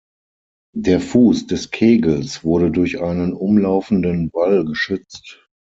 Der 0.75 0.99
Fuß 0.99 1.45
des 1.45 1.69
Kegels 1.69 2.43
wurde 2.43 2.71
durch 2.71 2.99
einen 3.01 3.33
umlaufenden 3.33 4.31
Wall 4.33 4.65
geschützt. 4.65 5.47